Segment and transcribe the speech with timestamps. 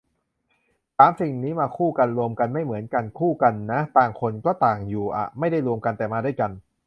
[0.97, 2.83] สามสิ่งนี้มาคู่กัน "รวมกัน" ไม่เหมือน
[3.19, 6.51] "คู่กัน" นะ ต่างคนก็ต่างอยู่อ่ะ ไม่ได้รวมกัน แต่มาด้วยกัน